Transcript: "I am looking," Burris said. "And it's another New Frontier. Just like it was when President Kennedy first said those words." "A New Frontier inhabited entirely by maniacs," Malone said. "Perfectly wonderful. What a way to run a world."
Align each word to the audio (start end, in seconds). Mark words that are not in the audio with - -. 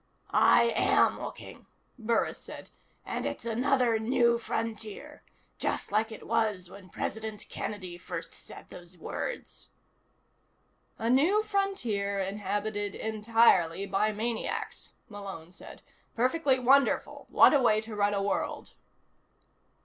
"I 0.31 0.63
am 0.75 1.21
looking," 1.21 1.67
Burris 1.99 2.39
said. 2.39 2.71
"And 3.05 3.23
it's 3.23 3.45
another 3.45 3.99
New 3.99 4.39
Frontier. 4.39 5.21
Just 5.59 5.91
like 5.91 6.11
it 6.11 6.25
was 6.25 6.71
when 6.71 6.89
President 6.89 7.45
Kennedy 7.49 7.99
first 7.99 8.33
said 8.33 8.71
those 8.71 8.97
words." 8.97 9.69
"A 10.97 11.07
New 11.07 11.43
Frontier 11.43 12.17
inhabited 12.19 12.95
entirely 12.95 13.85
by 13.85 14.11
maniacs," 14.11 14.93
Malone 15.07 15.51
said. 15.51 15.83
"Perfectly 16.15 16.57
wonderful. 16.57 17.27
What 17.29 17.53
a 17.53 17.61
way 17.61 17.79
to 17.81 17.95
run 17.95 18.15
a 18.15 18.23
world." 18.23 18.73